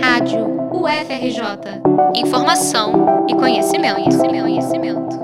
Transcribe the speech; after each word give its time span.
Rádio 0.00 0.44
UFRJ. 0.72 1.82
Informação 2.14 3.26
e 3.28 3.34
conhecimento, 3.34 3.94
conhecimento, 3.96 4.42
conhecimento. 4.42 5.16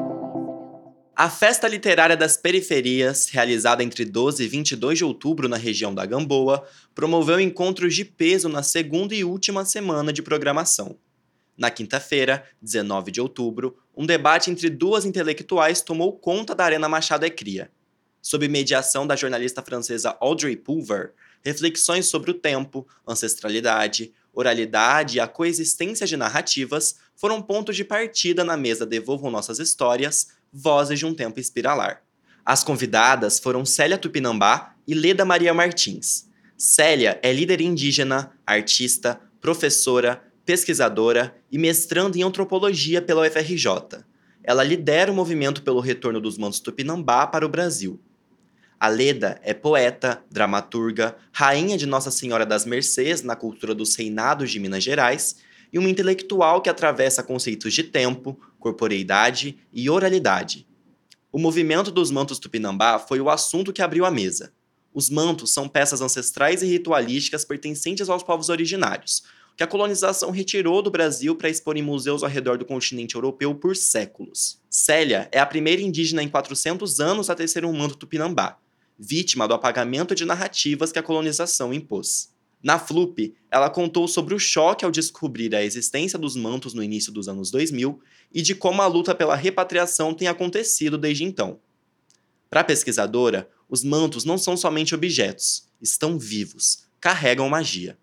A 1.15 1.29
Festa 1.30 1.69
Literária 1.69 2.17
das 2.17 2.37
Periferias, 2.37 3.28
realizada 3.30 3.84
entre 3.84 4.04
12 4.04 4.42
e 4.42 4.48
22 4.48 4.98
de 4.98 5.04
outubro 5.04 5.48
na 5.48 5.56
região 5.56 5.94
da 5.94 6.04
Gamboa, 6.04 6.66
promoveu 6.94 7.38
encontros 7.38 7.94
de 7.94 8.04
peso 8.04 8.48
na 8.48 8.62
segunda 8.62 9.14
e 9.14 9.22
última 9.22 9.64
semana 9.64 10.12
de 10.12 10.22
programação. 10.22 10.96
Na 11.56 11.71
quinta-feira, 11.71 12.44
19 12.60 13.10
de 13.12 13.21
outubro, 13.21 13.76
um 13.96 14.06
debate 14.06 14.51
entre 14.51 14.71
duas 14.71 15.04
intelectuais 15.04 15.80
tomou 15.80 16.12
conta 16.12 16.55
da 16.55 16.64
Arena 16.64 16.88
Machado 16.88 17.24
Ecria. 17.24 17.70
Sob 18.23 18.48
mediação 18.48 19.06
da 19.06 19.14
jornalista 19.14 19.62
francesa 19.62 20.16
Audrey 20.20 20.56
Pulver, 20.56 21.12
reflexões 21.42 22.06
sobre 22.06 22.30
o 22.30 22.34
tempo, 22.34 22.87
ancestralidade, 23.06 24.12
oralidade 24.41 25.16
e 25.16 25.20
a 25.20 25.29
coexistência 25.29 26.07
de 26.07 26.16
narrativas 26.16 26.97
foram 27.15 27.41
pontos 27.41 27.77
de 27.77 27.85
partida 27.85 28.43
na 28.43 28.57
mesa 28.57 28.87
Devolvam 28.87 29.31
Nossas 29.31 29.59
Histórias, 29.59 30.29
Vozes 30.53 30.98
de 30.98 31.07
um 31.07 31.15
Tempo 31.15 31.39
Espiralar. 31.39 32.03
As 32.45 32.65
convidadas 32.65 33.39
foram 33.39 33.65
Célia 33.65 33.98
Tupinambá 33.98 34.75
e 34.87 34.95
Leda 34.95 35.25
Maria 35.25 35.55
Martins. 35.55 36.29
Célia 36.57 37.21
é 37.23 37.33
líder 37.33 37.61
indígena, 37.61 38.33
artista, 38.47 39.21
professora, 39.41 40.23
pesquisadora 40.45 41.34
e 41.51 41.57
mestrando 41.57 42.19
em 42.19 42.23
antropologia 42.23 43.01
pela 43.01 43.27
UFRJ. 43.27 44.05
Ela 44.43 44.65
lidera 44.65 45.12
o 45.12 45.15
movimento 45.15 45.62
pelo 45.62 45.81
retorno 45.81 46.20
dos 46.20 46.37
mantos 46.37 46.61
Tupinambá 46.61 47.27
para 47.27 47.47
o 47.47 47.48
Brasil. 47.48 48.01
A 48.80 48.89
Leda 48.89 49.39
é 49.45 49.52
poeta, 49.52 50.25
dramaturga, 50.30 51.15
rainha 51.33 51.77
de 51.77 51.84
Nossa 51.84 52.11
Senhora 52.11 52.47
das 52.47 52.65
Mercês 52.65 53.23
na 53.23 53.37
cultura 53.37 53.75
dos 53.75 53.95
reinados 53.95 54.51
de 54.51 54.59
Minas 54.59 54.83
Gerais 54.83 55.37
e 55.70 55.79
uma 55.79 55.91
intelectual 55.91 56.62
que 56.62 56.70
atravessa 56.70 57.23
conceitos 57.23 57.75
de 57.75 57.84
tempo, 57.84 58.41
corporeidade 58.58 59.58
e 59.70 59.91
oralidade. 59.91 60.67
O 61.31 61.39
movimento 61.39 61.91
dos 61.91 62.11
mantos 62.11 62.39
tupinambá 62.39 62.98
foi 62.98 63.20
o 63.20 63.28
assunto 63.28 63.70
que 63.70 63.83
abriu 63.83 64.06
a 64.06 64.11
mesa. 64.11 64.51
Os 64.95 65.11
mantos 65.11 65.53
são 65.53 65.69
peças 65.69 66.01
ancestrais 66.01 66.62
e 66.62 66.67
ritualísticas 66.67 67.45
pertencentes 67.45 68.08
aos 68.08 68.23
povos 68.23 68.48
originários, 68.48 69.25
que 69.58 69.62
a 69.62 69.67
colonização 69.67 70.31
retirou 70.31 70.81
do 70.81 70.91
Brasil 70.91 71.36
para 71.36 71.51
expor 71.51 71.77
em 71.77 71.83
museus 71.83 72.23
ao 72.23 72.31
redor 72.31 72.56
do 72.56 72.64
continente 72.64 73.14
europeu 73.14 73.55
por 73.55 73.77
séculos. 73.77 74.58
Célia 74.70 75.28
é 75.31 75.39
a 75.39 75.45
primeira 75.45 75.83
indígena 75.83 76.23
em 76.23 76.31
400 76.31 76.98
anos 76.98 77.28
a 77.28 77.34
tecer 77.34 77.62
um 77.62 77.77
manto 77.77 77.95
tupinambá, 77.95 78.58
vítima 79.03 79.48
do 79.48 79.55
apagamento 79.55 80.15
de 80.15 80.27
narrativas 80.27 80.93
que 80.93 80.98
a 80.98 81.03
colonização 81.03 81.73
impôs. 81.73 82.29
Na 82.62 82.79
FLUP, 82.79 83.34
ela 83.51 83.70
contou 83.70 84.07
sobre 84.07 84.34
o 84.34 84.39
choque 84.39 84.84
ao 84.84 84.91
descobrir 84.91 85.55
a 85.55 85.65
existência 85.65 86.19
dos 86.19 86.37
mantos 86.37 86.75
no 86.75 86.83
início 86.83 87.11
dos 87.11 87.27
anos 87.27 87.51
2000 87.51 87.98
e 88.31 88.42
de 88.42 88.55
como 88.55 88.83
a 88.83 88.87
luta 88.87 89.15
pela 89.15 89.34
repatriação 89.34 90.12
tem 90.12 90.29
acontecido 90.29 90.98
desde 90.98 91.25
então. 91.25 91.59
Para 92.51 92.61
a 92.61 92.65
pesquisadora, 92.65 93.48
os 93.70 93.83
mantos 93.83 94.27
não 94.27 94.37
são 94.37 94.55
somente 94.57 94.95
objetos, 94.95 95.67
estão 95.81 96.19
vivos, 96.19 96.85
carregam 97.01 97.48
magia. 97.48 97.97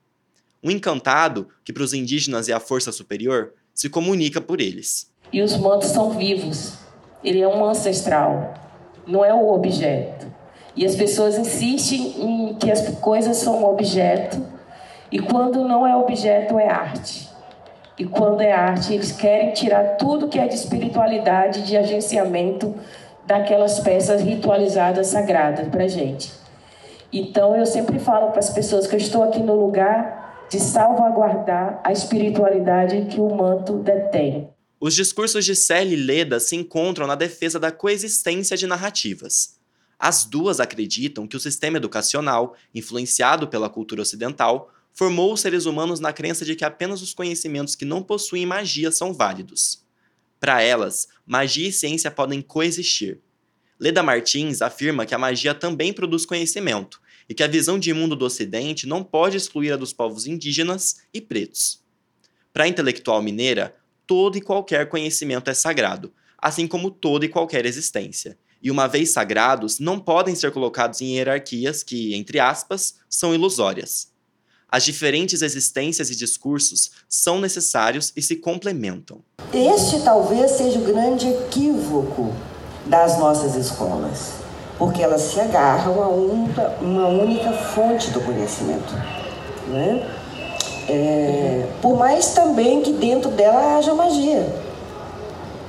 Um 0.63 0.71
encantado, 0.71 1.47
que 1.63 1.71
para 1.71 1.83
os 1.83 1.93
indígenas 1.93 2.49
é 2.49 2.53
a 2.53 2.59
força 2.59 2.91
superior, 2.91 3.53
se 3.71 3.87
comunica 3.87 4.41
por 4.41 4.59
eles. 4.59 5.11
E 5.31 5.43
os 5.43 5.55
mantos 5.55 5.89
são 5.89 6.17
vivos. 6.17 6.73
Ele 7.23 7.41
é 7.41 7.47
um 7.47 7.63
ancestral, 7.63 8.55
não 9.05 9.23
é 9.23 9.31
o 9.31 9.49
objeto. 9.49 10.36
E 10.77 10.85
as 10.85 10.95
pessoas 10.95 11.37
insistem 11.37 12.13
em 12.21 12.53
que 12.53 12.71
as 12.71 12.87
coisas 12.99 13.37
são 13.37 13.65
objeto, 13.65 14.45
e 15.11 15.19
quando 15.19 15.67
não 15.67 15.87
é 15.87 15.95
objeto, 15.95 16.59
é 16.59 16.69
arte. 16.69 17.27
E 17.97 18.05
quando 18.05 18.41
é 18.41 18.51
arte, 18.51 18.93
eles 18.93 19.11
querem 19.11 19.53
tirar 19.53 19.97
tudo 19.97 20.27
que 20.27 20.37
é 20.37 20.47
de 20.47 20.53
espiritualidade, 20.53 21.63
de 21.63 21.75
agenciamento 21.75 22.75
daquelas 23.25 23.79
peças 23.79 24.21
ritualizadas 24.21 25.07
sagradas 25.07 25.67
para 25.69 25.87
gente. 25.87 26.31
Então 27.11 27.55
eu 27.55 27.65
sempre 27.65 27.97
falo 27.97 28.29
para 28.29 28.39
as 28.39 28.51
pessoas 28.51 28.85
que 28.85 28.93
eu 28.93 28.99
estou 28.99 29.23
aqui 29.23 29.39
no 29.39 29.55
lugar 29.55 30.45
de 30.49 30.59
salvaguardar 30.59 31.81
a 31.83 31.91
espiritualidade 31.91 33.07
que 33.09 33.19
o 33.19 33.35
manto 33.35 33.79
detém. 33.79 34.49
Os 34.79 34.93
discursos 34.93 35.43
de 35.43 35.55
Célia 35.55 35.97
e 35.97 35.99
Leda 35.99 36.39
se 36.39 36.55
encontram 36.55 37.07
na 37.07 37.15
defesa 37.15 37.59
da 37.59 37.71
coexistência 37.71 38.55
de 38.55 38.67
narrativas. 38.67 39.56
As 39.99 40.25
duas 40.25 40.59
acreditam 40.59 41.25
que 41.25 41.35
o 41.35 41.39
sistema 41.39 41.77
educacional, 41.77 42.55
influenciado 42.73 43.47
pela 43.47 43.69
cultura 43.69 44.01
ocidental, 44.01 44.71
formou 44.93 45.33
os 45.33 45.41
seres 45.41 45.65
humanos 45.65 45.99
na 45.99 46.13
crença 46.13 46.45
de 46.45 46.55
que 46.55 46.65
apenas 46.65 47.01
os 47.01 47.13
conhecimentos 47.13 47.75
que 47.75 47.85
não 47.85 48.03
possuem 48.03 48.45
magia 48.45 48.91
são 48.91 49.13
válidos. 49.13 49.83
Para 50.39 50.61
elas, 50.61 51.07
magia 51.25 51.67
e 51.67 51.71
ciência 51.71 52.11
podem 52.11 52.41
coexistir. 52.41 53.19
Leda 53.79 54.01
Martins 54.01 54.61
afirma 54.61 55.05
que 55.05 55.13
a 55.13 55.19
magia 55.19 55.53
também 55.53 55.93
produz 55.93 56.25
conhecimento 56.25 56.99
e 57.29 57.33
que 57.33 57.43
a 57.43 57.47
visão 57.47 57.77
de 57.77 57.93
mundo 57.93 58.15
do 58.15 58.25
Ocidente 58.25 58.87
não 58.87 59.03
pode 59.03 59.37
excluir 59.37 59.71
a 59.71 59.77
dos 59.77 59.93
povos 59.93 60.25
indígenas 60.25 61.01
e 61.13 61.21
pretos. 61.21 61.83
Para 62.53 62.63
a 62.63 62.67
intelectual 62.67 63.21
mineira, 63.21 63.75
todo 64.05 64.37
e 64.37 64.41
qualquer 64.41 64.89
conhecimento 64.89 65.49
é 65.49 65.53
sagrado, 65.53 66.11
assim 66.37 66.67
como 66.67 66.89
toda 66.89 67.25
e 67.25 67.29
qualquer 67.29 67.65
existência, 67.65 68.37
e 68.67 68.71
uma 68.71 68.85
vez 68.85 69.13
sagrados, 69.13 69.79
não 69.79 69.97
podem 69.97 70.35
ser 70.35 70.51
colocados 70.51 70.99
em 70.99 71.15
hierarquias 71.15 71.83
que, 71.83 72.13
entre 72.13 72.37
aspas, 72.37 72.95
são 73.09 73.33
ilusórias. 73.33 74.09
As 74.69 74.83
diferentes 74.83 75.41
existências 75.41 76.09
e 76.09 76.15
discursos 76.17 76.91
são 77.07 77.39
necessários 77.39 78.11
e 78.13 78.21
se 78.21 78.35
complementam. 78.35 79.21
Este 79.53 80.01
talvez 80.01 80.51
seja 80.51 80.79
o 80.79 80.81
grande 80.81 81.29
equívoco 81.29 82.33
das 82.85 83.17
nossas 83.17 83.55
escolas, 83.55 84.33
porque 84.77 85.01
elas 85.01 85.21
se 85.21 85.39
agarram 85.39 86.03
a 86.03 86.09
uma 86.09 87.07
única 87.07 87.53
fonte 87.53 88.11
do 88.11 88.19
conhecimento. 88.19 88.93
Né? 89.69 90.13
É, 90.89 91.69
por 91.81 91.97
mais 91.97 92.33
também 92.33 92.81
que 92.81 92.91
dentro 92.91 93.31
dela 93.31 93.77
haja 93.77 93.93
magia. 93.93 94.66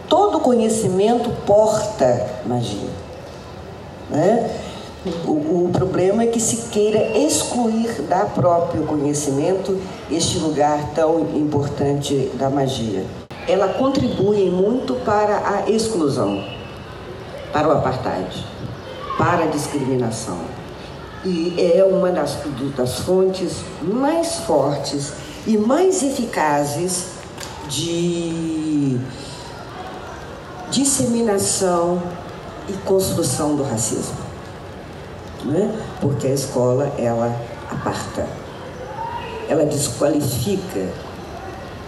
Todo 0.08 0.40
conhecimento 0.40 1.30
porta 1.44 2.26
magia. 2.46 2.88
Né? 4.08 4.50
O, 5.26 5.66
o, 5.66 5.70
problema 5.72 6.22
é 6.22 6.26
que 6.26 6.40
se 6.40 6.68
queira 6.70 7.16
excluir 7.18 8.02
da 8.02 8.24
próprio 8.24 8.84
conhecimento 8.84 9.78
este 10.10 10.38
lugar 10.38 10.92
tão 10.94 11.20
importante 11.36 12.30
da 12.34 12.48
magia. 12.48 13.04
Ela 13.46 13.68
contribui 13.68 14.50
muito 14.50 14.94
para 15.04 15.42
a 15.46 15.70
exclusão, 15.70 16.42
para 17.52 17.68
o 17.68 17.72
apartheid, 17.72 18.44
para 19.16 19.44
a 19.44 19.46
discriminação. 19.46 20.38
E 21.24 21.54
é 21.58 21.84
uma 21.84 22.10
das, 22.10 22.38
das 22.76 23.00
fontes 23.00 23.58
mais 23.82 24.36
fortes 24.40 25.12
e 25.46 25.56
mais 25.56 26.02
eficazes 26.02 27.08
de 27.68 28.98
disseminação 30.70 32.02
e 32.68 32.72
construção 32.84 33.56
do 33.56 33.62
racismo. 33.62 34.16
Né? 35.44 35.74
Porque 36.00 36.26
a 36.26 36.34
escola, 36.34 36.92
ela 36.98 37.34
aparta, 37.70 38.26
ela 39.48 39.64
desqualifica 39.64 40.88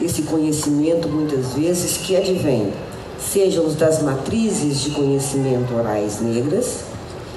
esse 0.00 0.22
conhecimento, 0.22 1.08
muitas 1.08 1.52
vezes, 1.52 1.98
que 1.98 2.16
advém, 2.16 2.72
sejam 3.19 3.69
das 3.74 4.02
matrizes 4.02 4.80
de 4.80 4.90
conhecimento 4.90 5.74
orais 5.74 6.20
negras, 6.20 6.84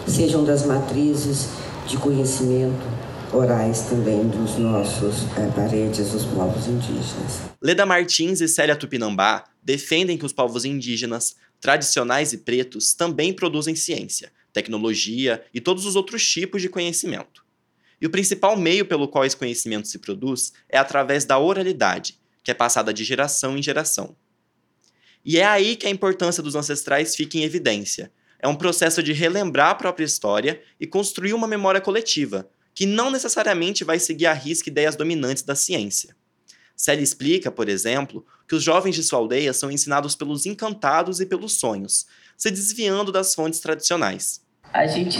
sejam 0.08 0.44
das 0.44 0.66
matrizes 0.66 1.50
de 1.86 1.98
conhecimento 1.98 3.03
orais 3.34 3.82
também 3.90 4.28
dos 4.28 4.58
nossos 4.58 5.24
é, 5.38 5.50
parentes, 5.56 6.12
dos 6.12 6.26
povos 6.26 6.68
indígenas. 6.68 7.42
Leda 7.62 7.86
Martins 7.86 8.42
e 8.42 8.48
Célia 8.48 8.76
Tupinambá 8.76 9.46
defendem 9.64 10.18
que 10.18 10.26
os 10.26 10.32
povos 10.32 10.66
indígenas, 10.66 11.36
tradicionais 11.60 12.34
e 12.34 12.38
pretos 12.40 12.94
também 12.94 13.34
produzem 13.34 13.76
ciência, 13.76 14.32
tecnologia 14.52 15.44
e 15.54 15.60
todos 15.60 15.86
os 15.86 15.96
outros 15.96 16.28
tipos 16.28 16.62
de 16.62 16.70
conhecimento. 16.70 17.44
E 18.00 18.06
o 18.06 18.10
principal 18.10 18.56
meio 18.58 18.86
pelo 18.86 19.08
qual 19.08 19.26
esse 19.26 19.38
conhecimento 19.38 19.88
se 19.88 19.98
produz 19.98 20.54
é 20.70 20.78
através 20.78 21.26
da 21.26 21.40
oralidade, 21.40 22.20
que 22.44 22.52
é 22.52 22.54
passada 22.54 22.94
de 22.94 23.04
geração 23.04 23.58
em 23.58 23.64
geração. 23.64 24.16
E 25.26 25.40
é 25.40 25.46
aí 25.46 25.76
que 25.76 25.88
a 25.88 25.90
importância 25.90 26.44
dos 26.44 26.54
ancestrais 26.54 27.16
fica 27.16 27.38
em 27.38 27.44
evidência. 27.44 28.12
É 28.38 28.48
um 28.48 28.56
processo 28.56 29.02
de 29.02 29.14
relembrar 29.14 29.70
a 29.70 29.76
própria 29.76 30.04
história 30.04 30.62
e 30.78 30.86
construir 30.86 31.34
uma 31.34 31.48
memória 31.48 31.80
coletiva, 31.80 32.50
que 32.74 32.86
não 32.86 33.12
necessariamente 33.12 33.84
vai 33.84 34.00
seguir 34.00 34.26
à 34.26 34.34
risca 34.34 34.70
ideias 34.70 34.96
dominantes 34.96 35.44
da 35.44 35.56
ciência. 35.56 36.16
Sally 36.76 37.04
explica, 37.04 37.52
por 37.52 37.70
exemplo, 37.70 38.26
que 38.48 38.56
os 38.56 38.64
jovens 38.64 38.96
de 38.96 39.04
sua 39.04 39.20
aldeia 39.20 39.54
são 39.54 39.72
ensinados 39.72 40.16
pelos 40.16 40.46
encantados 40.46 41.20
e 41.20 41.26
pelos 41.26 41.60
sonhos, 41.60 42.06
se 42.36 42.50
desviando 42.50 43.12
das 43.12 43.36
fontes 43.36 43.60
tradicionais. 43.60 44.42
A 44.74 44.88
gente, 44.88 45.20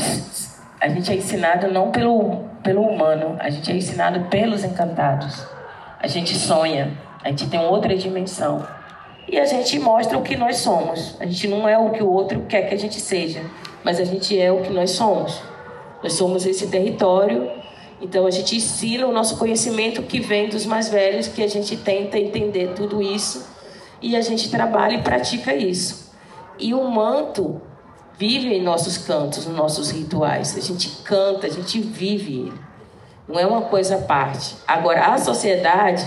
a 0.82 0.90
gente 0.90 1.12
é 1.12 1.16
ensinado 1.16 1.72
não 1.72 1.92
pelo, 1.92 2.50
pelo 2.64 2.82
humano, 2.82 3.38
a 3.40 3.50
gente 3.50 3.72
é 3.72 3.76
ensinado 3.76 4.30
pelos 4.30 4.64
encantados. 4.64 5.46
a 6.00 6.08
gente 6.08 6.36
sonha, 6.36 6.98
a 7.24 7.30
gente 7.30 7.48
tem 7.48 7.60
outra 7.60 7.96
dimensão. 7.96 8.68
E 9.28 9.40
a 9.40 9.46
gente 9.46 9.80
mostra 9.80 10.18
o 10.18 10.22
que 10.22 10.36
nós 10.36 10.58
somos. 10.58 11.16
A 11.20 11.26
gente 11.26 11.48
não 11.48 11.68
é 11.68 11.78
o 11.78 11.92
que 11.92 12.04
o 12.04 12.12
outro 12.12 12.42
quer 12.42 12.64
que 12.64 12.76
a 12.76 12.78
gente 12.78 13.00
seja, 13.00 13.42
mas 13.84 14.00
a 14.00 14.04
gente 14.04 14.38
é 14.38 14.52
o 14.52 14.62
que 14.62 14.70
nós 14.70 14.92
somos. 14.92 15.42
Nós 16.04 16.14
somos 16.14 16.46
esse 16.46 16.68
território, 16.68 17.50
então 18.02 18.28
a 18.28 18.32
gente 18.32 18.58
ensina 18.58 19.08
o 19.08 19.14
nosso 19.14 19.38
conhecimento 19.38 20.04
que 20.04 20.20
vem 20.20 20.50
dos 20.50 20.66
mais 20.66 20.90
velhos, 20.90 21.28
que 21.28 21.42
a 21.42 21.48
gente 21.48 21.78
tenta 21.78 22.20
entender 22.20 22.74
tudo 22.76 23.02
isso 23.02 23.48
e 24.02 24.16
a 24.18 24.22
gente 24.22 24.50
trabalha 24.52 24.96
e 24.96 25.02
pratica 25.02 25.56
isso. 25.56 26.12
E 26.60 26.74
o 26.74 26.84
manto 26.84 27.62
vive 28.18 28.54
em 28.54 28.62
nossos 28.62 28.98
cantos, 28.98 29.46
nos 29.46 29.56
nossos 29.56 29.90
rituais. 29.90 30.58
A 30.58 30.60
gente 30.60 30.90
canta, 31.04 31.48
a 31.48 31.50
gente 31.50 31.80
vive 31.80 32.42
ele. 32.42 32.62
Não 33.28 33.40
é 33.40 33.46
uma 33.46 33.62
coisa 33.62 33.96
à 33.96 34.02
parte. 34.02 34.56
Agora, 34.68 35.14
a 35.14 35.18
sociedade 35.18 36.06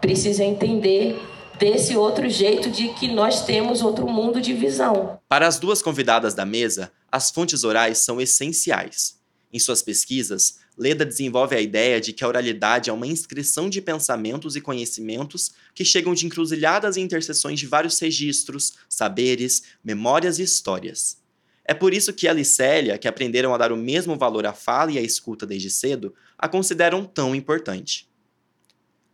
precisa 0.00 0.42
entender 0.42 1.22
desse 1.58 1.96
outro 1.96 2.28
jeito 2.28 2.68
de 2.68 2.88
que 2.88 3.08
nós 3.08 3.42
temos 3.42 3.80
outro 3.80 4.06
mundo 4.08 4.40
de 4.40 4.52
visão. 4.52 5.18
Para 5.28 5.46
as 5.46 5.58
duas 5.58 5.80
convidadas 5.80 6.34
da 6.34 6.44
mesa, 6.44 6.90
as 7.10 7.30
fontes 7.30 7.64
orais 7.64 7.98
são 7.98 8.20
essenciais. 8.20 9.15
Em 9.52 9.58
suas 9.58 9.82
pesquisas, 9.82 10.58
Leda 10.76 11.06
desenvolve 11.06 11.54
a 11.54 11.60
ideia 11.60 12.00
de 12.00 12.12
que 12.12 12.24
a 12.24 12.28
oralidade 12.28 12.90
é 12.90 12.92
uma 12.92 13.06
inscrição 13.06 13.70
de 13.70 13.80
pensamentos 13.80 14.56
e 14.56 14.60
conhecimentos 14.60 15.52
que 15.74 15.84
chegam 15.84 16.14
de 16.14 16.26
encruzilhadas 16.26 16.96
e 16.96 17.00
interseções 17.00 17.58
de 17.58 17.66
vários 17.66 17.98
registros, 17.98 18.74
saberes, 18.88 19.62
memórias 19.82 20.38
e 20.38 20.42
histórias. 20.42 21.18
É 21.64 21.74
por 21.74 21.94
isso 21.94 22.12
que 22.12 22.28
ela 22.28 22.40
e 22.40 22.44
Célia, 22.44 22.98
que 22.98 23.08
aprenderam 23.08 23.54
a 23.54 23.58
dar 23.58 23.72
o 23.72 23.76
mesmo 23.76 24.16
valor 24.16 24.46
à 24.46 24.52
fala 24.52 24.92
e 24.92 24.98
à 24.98 25.02
escuta 25.02 25.46
desde 25.46 25.70
cedo, 25.70 26.14
a 26.38 26.48
consideram 26.48 27.04
tão 27.04 27.34
importante. 27.34 28.08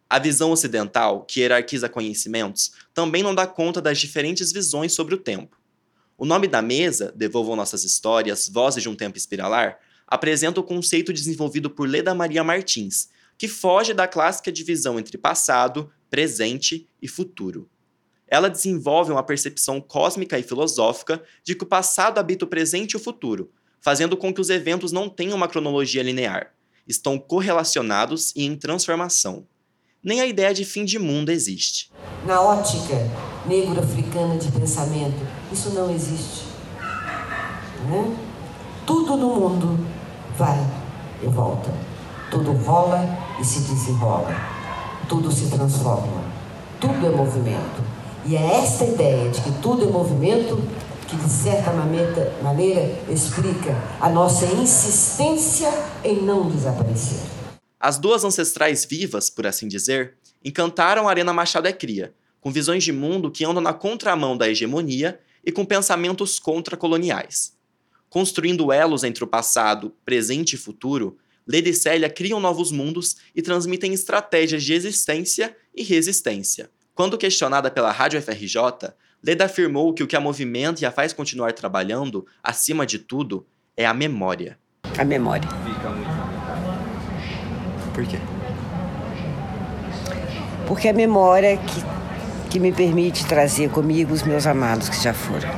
A 0.09 0.19
visão 0.19 0.51
ocidental, 0.51 1.25
que 1.25 1.41
hierarquiza 1.41 1.89
conhecimentos, 1.89 2.73
também 2.93 3.23
não 3.23 3.35
dá 3.35 3.47
conta 3.47 3.81
das 3.81 3.99
diferentes 3.99 4.53
visões 4.53 4.93
sobre 4.93 5.15
o 5.15 5.19
tempo. 5.19 5.57
O 6.19 6.27
nome 6.27 6.47
da 6.47 6.61
mesa, 6.61 7.11
Devolvam 7.17 7.57
Nossas 7.57 7.85
Histórias, 7.85 8.47
Vozes 8.47 8.83
de 8.83 8.89
um 8.89 8.95
Tempo 8.95 9.17
Espiralar, 9.17 9.79
apresenta 10.13 10.61
o 10.61 10.65
conceito 10.65 11.13
desenvolvido 11.13 11.71
por 11.71 11.89
Leda 11.89 12.15
Maria 12.15 12.45
Martins, 12.45 13.09
que 13.39 13.49
foge 13.49 13.93
da 13.95 14.07
clássica 14.07 14.53
divisão 14.53 14.99
entre 14.99 15.19
passado, 15.19 15.91
presente 16.11 16.89
e 17.01 17.09
futuro 17.09 17.71
ela 18.33 18.49
desenvolve 18.49 19.13
uma 19.13 19.23
percepção 19.23 19.79
cósmica 19.79 20.39
e 20.39 20.43
filosófica 20.43 21.23
de 21.45 21.55
que 21.55 21.65
o 21.65 21.67
passado 21.67 22.19
habita 22.19 22.47
o 22.47 22.49
presente 22.49 22.93
e 22.93 22.97
o 22.97 22.99
futuro, 22.99 23.51
fazendo 23.79 24.17
com 24.17 24.33
que 24.33 24.41
os 24.41 24.49
eventos 24.49 24.91
não 24.91 25.07
tenham 25.07 25.37
uma 25.37 25.47
cronologia 25.47 26.03
linear. 26.03 26.55
Estão 26.89 27.19
correlacionados 27.19 28.33
e 28.35 28.47
em 28.47 28.57
transformação. 28.57 29.47
Nem 30.03 30.23
a 30.23 30.27
ideia 30.27 30.55
de 30.55 30.65
fim 30.65 30.87
de 30.87 30.99
mundo 30.99 31.31
existe. 31.31 31.93
Na 32.27 32.41
ótica 32.41 32.95
negro-africana 33.47 34.39
de 34.39 34.51
pensamento, 34.51 35.29
isso 35.53 35.69
não 35.69 35.95
existe. 35.95 36.47
Né? 37.91 38.17
Tudo 38.87 39.15
no 39.15 39.29
mundo 39.29 39.87
vai 40.37 40.59
e 41.23 41.27
volta. 41.27 41.71
Tudo 42.31 42.53
rola 42.53 43.07
e 43.41 43.45
se 43.45 43.61
desenrola. 43.61 44.35
Tudo 45.09 45.31
se 45.31 45.51
transforma. 45.51 46.23
Tudo 46.81 47.07
é 47.07 47.11
movimento. 47.11 47.83
E 48.25 48.37
é 48.37 48.61
esta 48.63 48.85
ideia 48.85 49.31
de 49.31 49.41
que 49.41 49.53
tudo 49.61 49.85
é 49.85 49.91
movimento 49.91 50.57
que, 51.07 51.17
de 51.17 51.29
certa 51.29 51.73
maneira, 51.73 52.99
explica 53.11 53.77
a 54.01 54.09
nossa 54.09 54.47
insistência 54.47 55.71
em 56.03 56.23
não 56.23 56.49
desaparecer. 56.49 57.21
As 57.79 57.99
duas 57.99 58.25
ancestrais 58.25 58.85
vivas, 58.85 59.29
por 59.29 59.47
assim 59.47 59.69
dizer, 59.69 60.15
encantaram 60.45 61.07
a 61.07 61.11
Arena 61.11 61.33
Machado 61.33 61.69
é 61.69 61.73
Cria, 61.73 62.15
com 62.41 62.51
visões 62.51 62.83
de 62.83 62.93
mundo 62.93 63.31
que 63.31 63.45
andam 63.45 63.63
na 63.63 63.73
contramão 63.73 64.37
da 64.37 64.49
hegemonia 64.49 65.21
e 65.45 65.53
com 65.53 65.65
pensamentos 65.65 66.39
contracoloniais. 66.39 67.53
Construindo 68.13 68.71
elos 68.71 69.05
entre 69.05 69.25
o 69.25 69.27
passado, 69.27 69.95
presente 70.05 70.53
e 70.53 70.59
futuro, 70.59 71.17
Leda 71.47 71.71
e 71.71 71.73
Célia 71.73 72.11
criam 72.11 72.39
novos 72.39 72.71
mundos 72.71 73.17
e 73.35 73.41
transmitem 73.41 73.95
estratégias 73.95 74.63
de 74.63 74.75
existência 74.75 75.57
e 75.75 75.83
resistência, 75.83 76.71
quando 76.95 77.17
questionada 77.17 77.71
pela 77.71 77.91
Rádio 77.91 78.21
FRJ, 78.21 78.93
Leda 79.25 79.47
afirmou 79.47 79.95
que 79.95 80.03
o 80.03 80.07
que 80.07 80.15
a 80.15 80.21
movimenta 80.21 80.83
e 80.83 80.85
a 80.85 80.93
faz 80.93 81.15
continuar 81.15 81.55
trabalhando, 81.55 82.27
acima 82.43 82.85
de 82.85 82.99
tudo, 82.99 83.47
é 83.75 83.87
a 83.87 83.95
memória. 83.95 84.59
A 84.99 85.05
memória. 85.07 85.49
Por 87.95 88.07
quê? 88.07 88.19
Porque 90.67 90.87
a 90.87 90.93
memória 90.93 91.57
que, 91.57 92.51
que 92.51 92.61
me 92.61 92.73
permite 92.73 93.25
trazer 93.25 93.71
comigo 93.71 94.13
os 94.13 94.23
meus 94.23 94.47
amados 94.47 94.91
que 94.91 95.03
já 95.03 95.15
foram, 95.15 95.49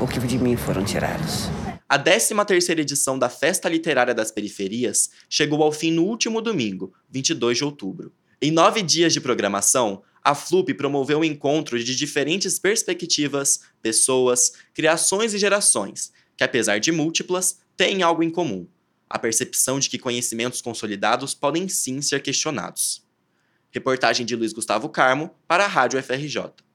ou 0.00 0.08
que 0.08 0.18
de 0.18 0.36
mim 0.36 0.56
foram 0.56 0.82
tirados. 0.82 1.48
A 1.88 1.96
13ª 1.96 2.80
edição 2.80 3.16
da 3.16 3.28
Festa 3.28 3.68
Literária 3.68 4.12
das 4.12 4.32
Periferias 4.32 5.08
chegou 5.30 5.62
ao 5.62 5.70
fim 5.70 5.92
no 5.92 6.02
último 6.02 6.42
domingo, 6.42 6.92
22 7.08 7.58
de 7.58 7.64
outubro. 7.64 8.12
Em 8.42 8.50
nove 8.50 8.82
dias 8.82 9.12
de 9.12 9.20
programação, 9.20 10.02
a 10.20 10.34
FLUP 10.34 10.74
promoveu 10.74 11.20
um 11.20 11.24
encontro 11.24 11.78
de 11.78 11.94
diferentes 11.94 12.58
perspectivas, 12.58 13.60
pessoas, 13.80 14.54
criações 14.74 15.32
e 15.32 15.38
gerações, 15.38 16.12
que 16.36 16.42
apesar 16.42 16.80
de 16.80 16.90
múltiplas, 16.90 17.60
têm 17.76 18.02
algo 18.02 18.24
em 18.24 18.30
comum: 18.30 18.66
a 19.08 19.16
percepção 19.16 19.78
de 19.78 19.88
que 19.88 19.96
conhecimentos 19.96 20.60
consolidados 20.60 21.34
podem 21.34 21.68
sim 21.68 22.02
ser 22.02 22.20
questionados. 22.20 23.06
Reportagem 23.70 24.26
de 24.26 24.34
Luiz 24.34 24.52
Gustavo 24.52 24.88
Carmo 24.88 25.30
para 25.46 25.64
a 25.64 25.68
Rádio 25.68 26.02
FRJ. 26.02 26.65